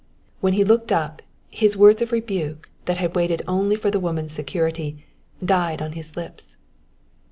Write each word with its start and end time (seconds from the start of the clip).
When 0.39 0.53
he 0.53 0.63
looked 0.63 0.91
up, 0.91 1.21
his 1.51 1.77
words 1.77 2.01
of 2.01 2.11
rebuke, 2.11 2.71
that 2.85 2.97
had 2.97 3.15
waited 3.15 3.43
only 3.47 3.75
for 3.75 3.91
the 3.91 3.99
woman's 3.99 4.31
security, 4.31 5.05
died 5.45 5.79
on 5.79 5.91
his 5.91 6.17
lips. 6.17 6.57